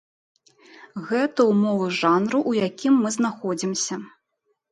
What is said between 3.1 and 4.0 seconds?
знаходзімся.